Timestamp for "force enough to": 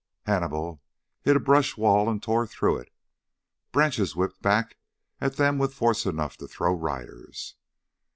5.75-6.47